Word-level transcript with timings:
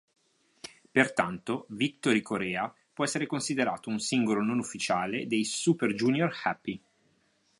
Pertanto 0.91 1.67
"Victory 1.69 2.21
Korea" 2.23 2.73
può 2.91 3.03
essere 3.03 3.27
considerato 3.27 3.91
un 3.91 3.99
singolo 3.99 4.41
non 4.41 4.57
ufficiale 4.57 5.27
dei 5.27 5.43
Super 5.45 5.93
Junior-Happy. 5.93 6.81